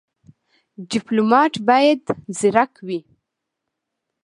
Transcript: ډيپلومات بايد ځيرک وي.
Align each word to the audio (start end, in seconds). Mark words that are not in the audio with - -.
ډيپلومات 0.91 1.53
بايد 1.67 2.01
ځيرک 2.37 2.73
وي. 2.87 2.99